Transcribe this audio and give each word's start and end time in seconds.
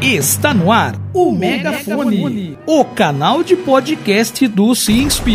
Está 0.00 0.54
no 0.54 0.70
ar 0.70 0.94
o 1.12 1.32
Megafone, 1.32 2.56
o 2.64 2.84
canal 2.84 3.42
de 3.42 3.56
podcast 3.56 4.46
do 4.46 4.72
SINSP. 4.72 5.32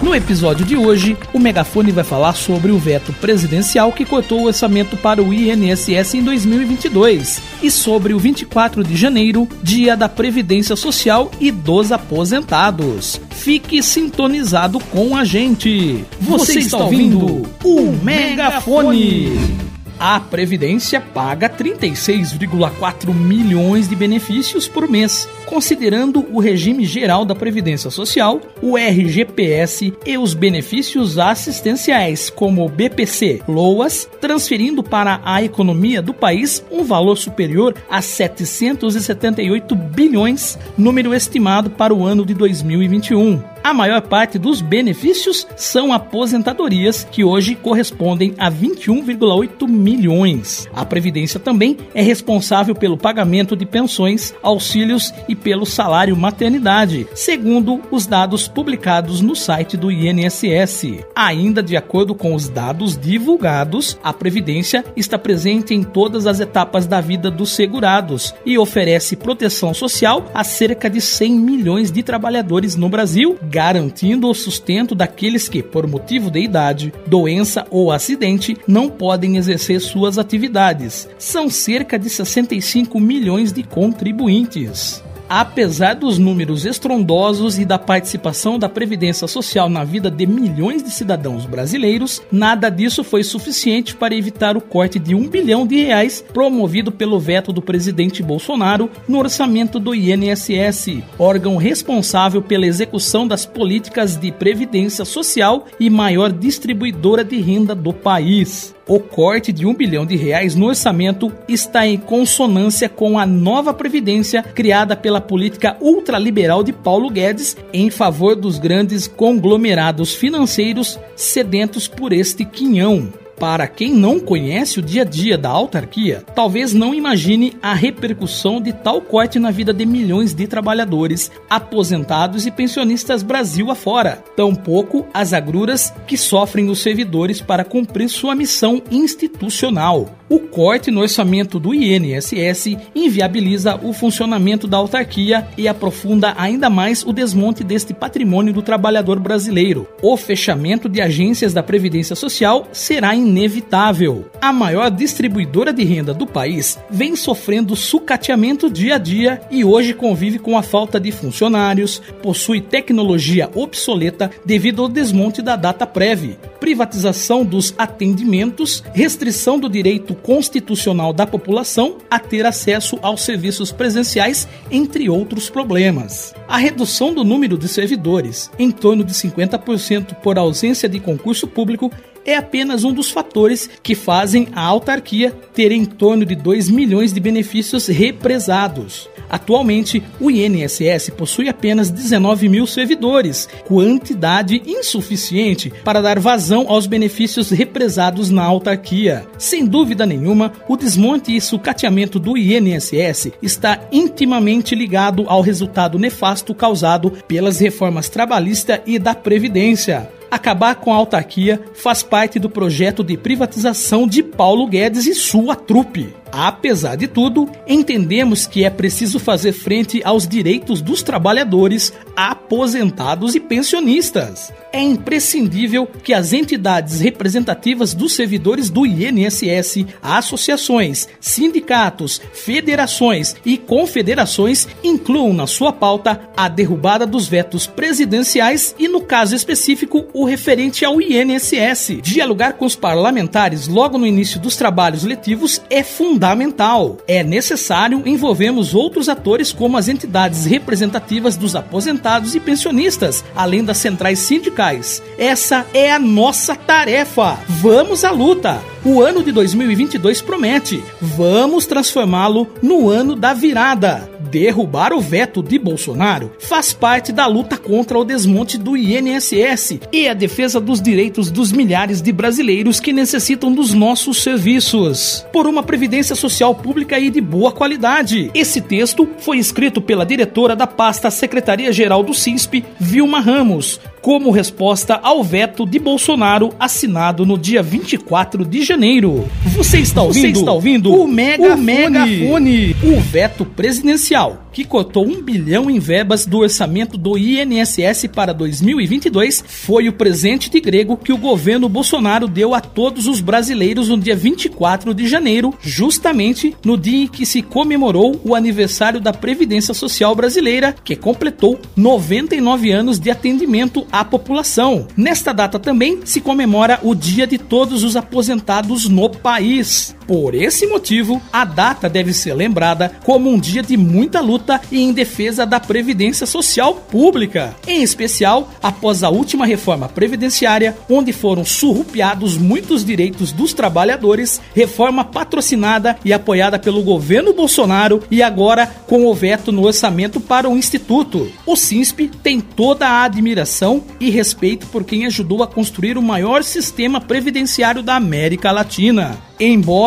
No 0.00 0.14
episódio 0.14 0.64
de 0.64 0.74
hoje, 0.74 1.14
o 1.34 1.38
Megafone 1.38 1.92
vai 1.92 2.02
falar 2.02 2.32
sobre 2.32 2.72
o 2.72 2.78
veto 2.78 3.12
presidencial 3.12 3.92
que 3.92 4.06
cortou 4.06 4.40
o 4.40 4.46
orçamento 4.46 4.96
para 4.96 5.22
o 5.22 5.34
INSS 5.34 6.14
em 6.14 6.22
2022 6.22 7.42
e 7.62 7.70
sobre 7.70 8.14
o 8.14 8.18
24 8.18 8.82
de 8.82 8.96
janeiro, 8.96 9.46
dia 9.62 9.94
da 9.94 10.08
Previdência 10.08 10.76
Social 10.76 11.30
e 11.38 11.50
dos 11.50 11.92
Aposentados. 11.92 13.20
Fique 13.30 13.82
sintonizado 13.82 14.80
com 14.80 15.14
a 15.14 15.24
gente. 15.24 16.02
Você, 16.20 16.60
está 16.60 16.78
ouvindo 16.78 17.46
o 17.62 17.92
Megafone. 18.02 19.75
A 19.98 20.20
Previdência 20.20 21.00
paga 21.00 21.48
36,4 21.48 23.14
milhões 23.14 23.88
de 23.88 23.96
benefícios 23.96 24.68
por 24.68 24.86
mês, 24.88 25.26
considerando 25.46 26.26
o 26.32 26.38
regime 26.38 26.84
geral 26.84 27.24
da 27.24 27.34
Previdência 27.34 27.90
Social, 27.90 28.40
o 28.60 28.76
RGPS 28.76 29.94
e 30.04 30.18
os 30.18 30.34
benefícios 30.34 31.18
assistenciais, 31.18 32.28
como 32.28 32.64
o 32.64 32.68
BPC, 32.68 33.42
LOAS, 33.48 34.06
transferindo 34.20 34.82
para 34.82 35.20
a 35.24 35.42
economia 35.42 36.02
do 36.02 36.12
país 36.12 36.62
um 36.70 36.84
valor 36.84 37.16
superior 37.16 37.74
a 37.88 38.02
778 38.02 39.74
bilhões, 39.74 40.58
número 40.76 41.14
estimado 41.14 41.70
para 41.70 41.94
o 41.94 42.04
ano 42.04 42.26
de 42.26 42.34
2021 42.34 43.55
a 43.66 43.74
maior 43.74 44.00
parte 44.00 44.38
dos 44.38 44.60
benefícios 44.60 45.44
são 45.56 45.92
aposentadorias, 45.92 47.04
que 47.10 47.24
hoje 47.24 47.56
correspondem 47.56 48.32
a 48.38 48.48
21,8 48.48 49.66
milhões. 49.66 50.68
A 50.72 50.84
Previdência 50.84 51.40
também 51.40 51.76
é 51.92 52.00
responsável 52.00 52.76
pelo 52.76 52.96
pagamento 52.96 53.56
de 53.56 53.66
pensões, 53.66 54.32
auxílios 54.40 55.12
e 55.28 55.34
pelo 55.34 55.66
salário 55.66 56.16
maternidade, 56.16 57.08
segundo 57.12 57.82
os 57.90 58.06
dados 58.06 58.46
publicados 58.46 59.20
no 59.20 59.34
site 59.34 59.76
do 59.76 59.90
INSS. 59.90 61.04
Ainda 61.12 61.60
de 61.60 61.76
acordo 61.76 62.14
com 62.14 62.36
os 62.36 62.48
dados 62.48 62.96
divulgados, 62.96 63.98
a 64.00 64.12
Previdência 64.12 64.84
está 64.94 65.18
presente 65.18 65.74
em 65.74 65.82
todas 65.82 66.28
as 66.28 66.38
etapas 66.38 66.86
da 66.86 67.00
vida 67.00 67.32
dos 67.32 67.50
segurados 67.50 68.32
e 68.44 68.56
oferece 68.56 69.16
proteção 69.16 69.74
social 69.74 70.30
a 70.32 70.44
cerca 70.44 70.88
de 70.88 71.00
100 71.00 71.32
milhões 71.32 71.90
de 71.90 72.04
trabalhadores 72.04 72.76
no 72.76 72.88
Brasil 72.88 73.36
garantindo 73.56 74.28
o 74.28 74.34
sustento 74.34 74.94
daqueles 74.94 75.48
que, 75.48 75.62
por 75.62 75.86
motivo 75.86 76.30
de 76.30 76.40
idade, 76.40 76.92
doença 77.06 77.66
ou 77.70 77.90
acidente, 77.90 78.54
não 78.68 78.90
podem 78.90 79.38
exercer 79.38 79.80
suas 79.80 80.18
atividades. 80.18 81.08
São 81.18 81.48
cerca 81.48 81.98
de 81.98 82.10
65 82.10 83.00
milhões 83.00 83.54
de 83.54 83.62
contribuintes. 83.62 85.02
Apesar 85.28 85.94
dos 85.94 86.18
números 86.18 86.64
estrondosos 86.64 87.58
e 87.58 87.64
da 87.64 87.78
participação 87.78 88.60
da 88.60 88.68
Previdência 88.68 89.26
Social 89.26 89.68
na 89.68 89.82
vida 89.82 90.08
de 90.08 90.24
milhões 90.24 90.84
de 90.84 90.90
cidadãos 90.90 91.46
brasileiros, 91.46 92.22
nada 92.30 92.68
disso 92.68 93.02
foi 93.02 93.24
suficiente 93.24 93.96
para 93.96 94.14
evitar 94.14 94.56
o 94.56 94.60
corte 94.60 95.00
de 95.00 95.16
um 95.16 95.28
bilhão 95.28 95.66
de 95.66 95.82
reais 95.82 96.24
promovido 96.32 96.92
pelo 96.92 97.18
veto 97.18 97.52
do 97.52 97.60
presidente 97.60 98.22
Bolsonaro 98.22 98.88
no 99.08 99.18
orçamento 99.18 99.80
do 99.80 99.96
INSS, 99.96 101.02
órgão 101.18 101.56
responsável 101.56 102.40
pela 102.40 102.66
execução 102.66 103.26
das 103.26 103.44
políticas 103.44 104.14
de 104.14 104.30
previdência 104.30 105.04
social 105.04 105.66
e 105.80 105.90
maior 105.90 106.30
distribuidora 106.30 107.24
de 107.24 107.40
renda 107.40 107.74
do 107.74 107.92
país. 107.92 108.75
O 108.88 109.00
corte 109.00 109.52
de 109.52 109.66
um 109.66 109.74
bilhão 109.74 110.06
de 110.06 110.14
reais 110.14 110.54
no 110.54 110.66
orçamento 110.66 111.32
está 111.48 111.84
em 111.84 111.98
consonância 111.98 112.88
com 112.88 113.18
a 113.18 113.26
nova 113.26 113.74
previdência 113.74 114.44
criada 114.44 114.94
pela 114.94 115.20
política 115.20 115.76
ultraliberal 115.80 116.62
de 116.62 116.72
Paulo 116.72 117.10
Guedes 117.10 117.56
em 117.72 117.90
favor 117.90 118.36
dos 118.36 118.60
grandes 118.60 119.08
conglomerados 119.08 120.14
financeiros 120.14 121.00
sedentos 121.16 121.88
por 121.88 122.12
este 122.12 122.44
quinhão. 122.44 123.12
Para 123.38 123.68
quem 123.68 123.92
não 123.92 124.18
conhece 124.18 124.78
o 124.78 124.82
dia 124.82 125.02
a 125.02 125.04
dia 125.04 125.36
da 125.36 125.50
autarquia, 125.50 126.24
talvez 126.34 126.72
não 126.72 126.94
imagine 126.94 127.54
a 127.62 127.74
repercussão 127.74 128.60
de 128.60 128.72
tal 128.72 129.00
corte 129.00 129.38
na 129.38 129.50
vida 129.50 129.74
de 129.74 129.84
milhões 129.84 130.32
de 130.32 130.46
trabalhadores, 130.46 131.30
aposentados 131.48 132.46
e 132.46 132.50
pensionistas 132.50 133.22
Brasil 133.22 133.70
afora. 133.70 134.24
Tampouco 134.34 135.06
as 135.12 135.34
agruras 135.34 135.92
que 136.06 136.16
sofrem 136.16 136.70
os 136.70 136.80
servidores 136.80 137.40
para 137.40 137.62
cumprir 137.64 138.08
sua 138.08 138.34
missão 138.34 138.82
institucional. 138.90 140.16
O 140.28 140.40
corte 140.40 140.90
no 140.90 141.02
orçamento 141.02 141.60
do 141.60 141.72
INSS 141.72 142.76
inviabiliza 142.94 143.78
o 143.80 143.92
funcionamento 143.92 144.66
da 144.66 144.76
autarquia 144.76 145.46
e 145.56 145.68
aprofunda 145.68 146.34
ainda 146.36 146.68
mais 146.68 147.04
o 147.04 147.12
desmonte 147.12 147.62
deste 147.62 147.94
patrimônio 147.94 148.52
do 148.52 148.60
trabalhador 148.60 149.20
brasileiro. 149.20 149.86
O 150.02 150.16
fechamento 150.16 150.88
de 150.88 151.00
agências 151.00 151.52
da 151.52 151.62
Previdência 151.62 152.16
Social 152.16 152.66
será 152.72 153.14
inevitável. 153.26 154.30
A 154.40 154.52
maior 154.52 154.90
distribuidora 154.90 155.72
de 155.72 155.84
renda 155.84 156.14
do 156.14 156.26
país 156.26 156.78
vem 156.88 157.16
sofrendo 157.16 157.74
sucateamento 157.74 158.70
dia 158.70 158.94
a 158.94 158.98
dia 158.98 159.40
e 159.50 159.64
hoje 159.64 159.92
convive 159.92 160.38
com 160.38 160.56
a 160.56 160.62
falta 160.62 161.00
de 161.00 161.10
funcionários, 161.10 162.00
possui 162.22 162.60
tecnologia 162.60 163.50
obsoleta 163.54 164.30
devido 164.44 164.82
ao 164.82 164.88
desmonte 164.88 165.42
da 165.42 165.56
data 165.56 165.86
prévia, 165.86 166.38
privatização 166.60 167.44
dos 167.44 167.74
atendimentos, 167.76 168.82
restrição 168.94 169.58
do 169.58 169.68
direito 169.68 170.14
constitucional 170.14 171.12
da 171.12 171.26
população 171.26 171.98
a 172.10 172.18
ter 172.18 172.46
acesso 172.46 172.98
aos 173.02 173.22
serviços 173.22 173.72
presenciais, 173.72 174.48
entre 174.70 175.08
outros 175.10 175.50
problemas. 175.50 176.34
A 176.48 176.56
redução 176.56 177.12
do 177.12 177.24
número 177.24 177.58
de 177.58 177.68
servidores, 177.68 178.50
em 178.58 178.70
torno 178.70 179.02
de 179.02 179.12
50% 179.12 180.14
por 180.16 180.38
ausência 180.38 180.88
de 180.88 181.00
concurso 181.00 181.46
público, 181.46 181.90
é 182.26 182.36
apenas 182.36 182.84
um 182.84 182.92
dos 182.92 183.10
fatores 183.10 183.70
que 183.82 183.94
fazem 183.94 184.48
a 184.52 184.62
autarquia 184.62 185.30
ter 185.54 185.70
em 185.72 185.84
torno 185.84 186.26
de 186.26 186.34
2 186.34 186.68
milhões 186.68 187.12
de 187.12 187.20
benefícios 187.20 187.86
represados. 187.86 189.08
Atualmente, 189.28 190.02
o 190.20 190.30
INSS 190.30 191.10
possui 191.16 191.48
apenas 191.48 191.90
19 191.90 192.48
mil 192.48 192.66
servidores, 192.66 193.48
quantidade 193.66 194.62
insuficiente 194.66 195.72
para 195.84 196.00
dar 196.00 196.18
vazão 196.18 196.66
aos 196.68 196.86
benefícios 196.86 197.50
represados 197.50 198.30
na 198.30 198.44
autarquia. 198.44 199.26
Sem 199.38 199.66
dúvida 199.66 200.06
nenhuma, 200.06 200.52
o 200.68 200.76
desmonte 200.76 201.34
e 201.34 201.40
sucateamento 201.40 202.18
do 202.18 202.36
INSS 202.36 203.32
está 203.42 203.80
intimamente 203.90 204.74
ligado 204.74 205.24
ao 205.26 205.40
resultado 205.40 205.98
nefasto 205.98 206.54
causado 206.54 207.10
pelas 207.26 207.58
reformas 207.58 208.08
trabalhista 208.08 208.82
e 208.86 208.98
da 208.98 209.14
Previdência. 209.14 210.15
Acabar 210.30 210.74
com 210.76 210.92
a 210.92 210.96
autarquia 210.96 211.60
faz 211.74 212.02
parte 212.02 212.38
do 212.38 212.50
projeto 212.50 213.04
de 213.04 213.16
privatização 213.16 214.06
de 214.06 214.22
Paulo 214.22 214.66
Guedes 214.66 215.06
e 215.06 215.14
sua 215.14 215.54
trupe. 215.54 216.14
Apesar 216.32 216.96
de 216.96 217.06
tudo, 217.06 217.48
entendemos 217.66 218.46
que 218.46 218.64
é 218.64 218.70
preciso 218.70 219.18
fazer 219.18 219.52
frente 219.52 220.02
aos 220.04 220.26
direitos 220.26 220.82
dos 220.82 221.02
trabalhadores, 221.02 221.92
aposentados 222.16 223.34
e 223.34 223.40
pensionistas. 223.40 224.52
É 224.72 224.80
imprescindível 224.80 225.86
que 225.86 226.12
as 226.12 226.32
entidades 226.32 227.00
representativas 227.00 227.94
dos 227.94 228.14
servidores 228.14 228.68
do 228.68 228.84
INSS, 228.84 229.86
associações, 230.02 231.08
sindicatos, 231.20 232.20
federações 232.34 233.36
e 233.44 233.56
confederações 233.56 234.68
incluam 234.82 235.32
na 235.32 235.46
sua 235.46 235.72
pauta 235.72 236.28
a 236.36 236.48
derrubada 236.48 237.06
dos 237.06 237.26
vetos 237.26 237.66
presidenciais 237.66 238.74
e, 238.78 238.88
no 238.88 239.00
caso 239.00 239.34
específico, 239.34 240.06
o 240.12 240.24
referente 240.24 240.84
ao 240.84 241.00
INSS. 241.00 241.98
Dialogar 242.02 242.54
com 242.54 242.66
os 242.66 242.76
parlamentares 242.76 243.68
logo 243.68 243.96
no 243.96 244.06
início 244.06 244.40
dos 244.40 244.56
trabalhos 244.56 245.04
letivos 245.04 245.62
é 245.70 245.82
fundamental 245.82 246.15
fundamental. 246.16 246.96
É 247.06 247.22
necessário 247.22 248.02
envolvermos 248.06 248.74
outros 248.74 249.06
atores 249.06 249.52
como 249.52 249.76
as 249.76 249.86
entidades 249.86 250.46
representativas 250.46 251.36
dos 251.36 251.54
aposentados 251.54 252.34
e 252.34 252.40
pensionistas, 252.40 253.22
além 253.34 253.62
das 253.62 253.76
centrais 253.76 254.20
sindicais. 254.20 255.02
Essa 255.18 255.66
é 255.74 255.92
a 255.92 255.98
nossa 255.98 256.56
tarefa. 256.56 257.38
Vamos 257.60 258.02
à 258.02 258.10
luta! 258.10 258.62
O 258.82 259.02
ano 259.02 259.22
de 259.22 259.30
2022 259.30 260.22
promete. 260.22 260.82
Vamos 261.02 261.66
transformá-lo 261.66 262.48
no 262.62 262.88
ano 262.88 263.14
da 263.14 263.34
virada 263.34 264.15
Derrubar 264.30 264.92
o 264.92 265.00
veto 265.00 265.42
de 265.42 265.58
Bolsonaro 265.58 266.32
faz 266.38 266.72
parte 266.72 267.12
da 267.12 267.26
luta 267.26 267.56
contra 267.56 267.98
o 267.98 268.04
desmonte 268.04 268.58
do 268.58 268.76
INSS 268.76 269.78
e 269.92 270.08
a 270.08 270.14
defesa 270.14 270.60
dos 270.60 270.80
direitos 270.80 271.30
dos 271.30 271.52
milhares 271.52 272.02
de 272.02 272.12
brasileiros 272.12 272.80
que 272.80 272.92
necessitam 272.92 273.52
dos 273.52 273.72
nossos 273.72 274.22
serviços. 274.22 275.24
Por 275.32 275.46
uma 275.46 275.62
previdência 275.62 276.14
social 276.16 276.54
pública 276.54 276.98
e 276.98 277.10
de 277.10 277.20
boa 277.20 277.52
qualidade. 277.52 278.30
Esse 278.34 278.60
texto 278.60 279.08
foi 279.18 279.38
escrito 279.38 279.80
pela 279.80 280.04
diretora 280.04 280.56
da 280.56 280.66
pasta 280.66 281.10
Secretaria-Geral 281.10 282.02
do 282.02 282.14
CISP, 282.14 282.64
Vilma 282.78 283.20
Ramos, 283.20 283.80
como 284.00 284.30
resposta 284.30 285.00
ao 285.02 285.22
veto 285.22 285.66
de 285.66 285.78
Bolsonaro 285.78 286.50
assinado 286.58 287.26
no 287.26 287.36
dia 287.36 287.62
24 287.62 288.44
de 288.44 288.62
janeiro. 288.62 289.28
Você 289.56 289.78
está 289.78 290.02
ouvindo, 290.02 290.22
Você 290.22 290.40
está 290.40 290.52
ouvindo 290.52 290.94
o 290.94 291.08
Megafone. 291.08 291.52
o 291.54 291.58
Megafone, 291.58 292.76
o 292.84 293.00
veto 293.00 293.44
presidencial 293.44 294.15
que 294.52 294.64
cotou 294.64 295.06
um 295.06 295.20
bilhão 295.22 295.68
em 295.70 295.78
verbas 295.78 296.24
do 296.24 296.38
orçamento 296.38 296.96
do 296.96 297.18
INSS 297.18 298.06
para 298.14 298.32
2022, 298.32 299.44
foi 299.46 299.88
o 299.88 299.92
presente 299.92 300.48
de 300.48 300.60
grego 300.60 300.96
que 300.96 301.12
o 301.12 301.18
governo 301.18 301.68
Bolsonaro 301.68 302.26
deu 302.26 302.54
a 302.54 302.60
todos 302.60 303.06
os 303.06 303.20
brasileiros 303.20 303.88
no 303.88 303.98
dia 303.98 304.16
24 304.16 304.94
de 304.94 305.06
janeiro, 305.06 305.52
justamente 305.60 306.56
no 306.64 306.78
dia 306.78 307.04
em 307.04 307.06
que 307.06 307.26
se 307.26 307.42
comemorou 307.42 308.20
o 308.24 308.34
aniversário 308.34 309.00
da 309.00 309.12
Previdência 309.12 309.74
Social 309.74 310.14
Brasileira, 310.14 310.74
que 310.82 310.96
completou 310.96 311.60
99 311.76 312.70
anos 312.70 312.98
de 312.98 313.10
atendimento 313.10 313.86
à 313.92 314.04
população. 314.04 314.88
Nesta 314.96 315.32
data 315.32 315.58
também 315.58 316.00
se 316.04 316.20
comemora 316.20 316.80
o 316.82 316.94
Dia 316.94 317.26
de 317.26 317.36
Todos 317.36 317.84
os 317.84 317.96
Aposentados 317.96 318.88
no 318.88 319.10
país. 319.10 319.94
Por 320.06 320.34
esse 320.34 320.66
motivo, 320.66 321.20
a 321.32 321.44
data 321.44 321.88
deve 321.88 322.12
ser 322.12 322.32
lembrada 322.34 322.92
como 323.04 323.28
um 323.28 323.38
dia 323.38 323.62
de 323.62 323.76
muita 323.76 324.20
luta 324.20 324.60
e 324.70 324.80
em 324.80 324.92
defesa 324.92 325.44
da 325.44 325.58
previdência 325.58 326.26
social 326.26 326.74
pública, 326.74 327.56
em 327.66 327.82
especial 327.82 328.50
após 328.62 329.02
a 329.02 329.10
última 329.10 329.44
reforma 329.44 329.88
previdenciária, 329.88 330.76
onde 330.88 331.12
foram 331.12 331.44
surrupiados 331.44 332.36
muitos 332.36 332.84
direitos 332.84 333.32
dos 333.32 333.52
trabalhadores, 333.52 334.40
reforma 334.54 335.04
patrocinada 335.04 335.96
e 336.04 336.12
apoiada 336.12 336.58
pelo 336.58 336.82
governo 336.82 337.32
Bolsonaro 337.32 338.02
e 338.10 338.22
agora 338.22 338.66
com 338.86 339.06
o 339.06 339.14
veto 339.14 339.50
no 339.50 339.64
orçamento 339.64 340.20
para 340.20 340.48
o 340.48 340.56
instituto. 340.56 341.30
O 341.44 341.56
SINSP 341.56 342.08
tem 342.22 342.40
toda 342.40 342.86
a 342.86 343.04
admiração 343.04 343.82
e 343.98 344.10
respeito 344.10 344.66
por 344.68 344.84
quem 344.84 345.06
ajudou 345.06 345.42
a 345.42 345.46
construir 345.46 345.98
o 345.98 346.02
maior 346.02 346.44
sistema 346.44 347.00
previdenciário 347.00 347.82
da 347.82 347.96
América 347.96 348.52
Latina. 348.52 349.18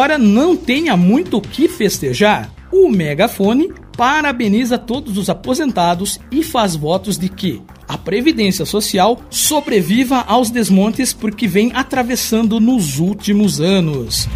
Embora 0.09 0.23
não 0.27 0.57
tenha 0.57 0.97
muito 0.97 1.37
o 1.37 1.41
que 1.41 1.67
festejar, 1.67 2.49
o 2.71 2.89
megafone 2.89 3.71
parabeniza 3.95 4.75
todos 4.75 5.19
os 5.19 5.29
aposentados 5.29 6.19
e 6.31 6.41
faz 6.41 6.75
votos 6.75 7.15
de 7.15 7.29
que 7.29 7.61
a 7.87 7.95
Previdência 7.95 8.65
Social 8.65 9.21
sobreviva 9.29 10.21
aos 10.21 10.49
desmontes 10.49 11.13
porque 11.13 11.47
vem 11.47 11.71
atravessando 11.75 12.59
nos 12.59 12.97
últimos 12.97 13.61
anos. 13.61 14.27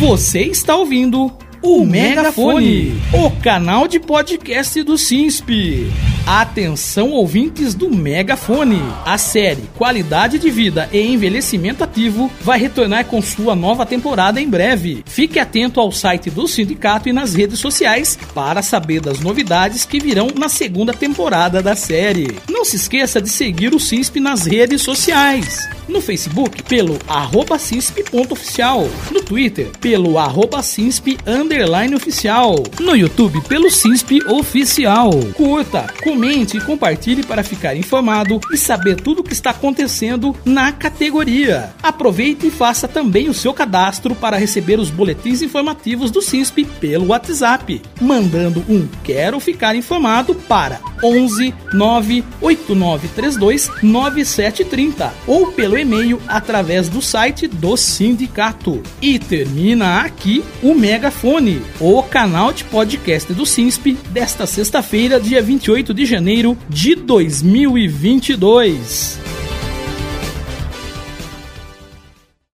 Você 0.00 0.40
está 0.40 0.74
ouvindo 0.74 1.30
o 1.62 1.84
Megafone, 1.84 3.02
o 3.12 3.30
canal 3.42 3.86
de 3.86 4.00
podcast 4.00 4.82
do 4.82 4.96
SINSP. 4.96 5.92
Atenção 6.26 7.10
ouvintes 7.10 7.74
do 7.74 7.90
Megafone. 7.90 8.80
A 9.04 9.18
série 9.18 9.68
Qualidade 9.76 10.38
de 10.38 10.50
Vida 10.50 10.88
e 10.90 11.00
Envelhecimento 11.00 11.84
Ativo 11.84 12.30
vai 12.40 12.58
retornar 12.58 13.04
com 13.04 13.20
sua 13.20 13.54
nova 13.54 13.84
temporada 13.84 14.40
em 14.40 14.48
breve. 14.48 15.02
Fique 15.06 15.38
atento 15.38 15.80
ao 15.80 15.92
site 15.92 16.30
do 16.30 16.48
sindicato 16.48 17.08
e 17.08 17.12
nas 17.12 17.34
redes 17.34 17.58
sociais 17.58 18.18
para 18.34 18.62
saber 18.62 19.00
das 19.00 19.20
novidades 19.20 19.84
que 19.84 20.00
virão 20.00 20.28
na 20.34 20.48
segunda 20.48 20.94
temporada 20.94 21.62
da 21.62 21.76
série. 21.76 22.38
Não 22.48 22.64
se 22.64 22.76
esqueça 22.76 23.20
de 23.20 23.28
seguir 23.28 23.74
o 23.74 23.80
SINSP 23.80 24.18
nas 24.18 24.46
redes 24.46 24.80
sociais. 24.80 25.68
No 25.90 26.00
Facebook, 26.00 26.62
pelo 26.62 26.96
arroba 27.08 27.58
CISP.oficial. 27.58 28.88
No 29.10 29.20
Twitter, 29.20 29.72
pelo 29.80 30.18
arroba 30.18 30.62
CISP 30.62 31.18
underline 31.26 31.96
oficial. 31.96 32.54
No 32.78 32.94
YouTube, 32.94 33.40
pelo 33.48 33.68
CISP 33.68 34.20
oficial. 34.28 35.10
Curta, 35.34 35.92
comente 36.00 36.56
e 36.56 36.60
compartilhe 36.60 37.24
para 37.24 37.42
ficar 37.42 37.74
informado 37.74 38.40
e 38.52 38.56
saber 38.56 39.00
tudo 39.00 39.18
o 39.20 39.24
que 39.24 39.32
está 39.32 39.50
acontecendo 39.50 40.36
na 40.44 40.70
categoria. 40.70 41.74
Aproveite 41.82 42.46
e 42.46 42.52
faça 42.52 42.86
também 42.86 43.28
o 43.28 43.34
seu 43.34 43.52
cadastro 43.52 44.14
para 44.14 44.36
receber 44.36 44.78
os 44.78 44.90
boletins 44.90 45.42
informativos 45.42 46.12
do 46.12 46.22
CISP 46.22 46.64
pelo 46.64 47.08
WhatsApp, 47.08 47.82
mandando 48.00 48.64
um 48.68 48.86
Quero 49.02 49.40
Ficar 49.40 49.74
Informado 49.74 50.36
para 50.36 50.78
11 51.02 51.52
98932 51.72 53.70
9730 53.82 55.12
ou 55.26 55.50
pelo 55.50 55.79
e-mail 55.80 56.20
através 56.28 56.88
do 56.88 57.02
site 57.02 57.46
do 57.46 57.76
sindicato. 57.76 58.82
E 59.00 59.18
termina 59.18 60.00
aqui 60.00 60.44
o 60.62 60.74
Megafone, 60.74 61.62
o 61.80 62.02
canal 62.02 62.52
de 62.52 62.64
podcast 62.64 63.32
do 63.32 63.46
SINSP 63.46 63.96
desta 64.10 64.46
sexta-feira, 64.46 65.20
dia 65.20 65.42
28 65.42 65.94
de 65.94 66.04
janeiro 66.04 66.58
de 66.68 66.94
2022. 66.94 69.29